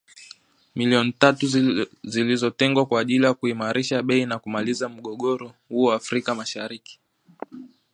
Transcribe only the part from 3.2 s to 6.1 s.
ya kuimarisha bei na kumaliza mgogoro huo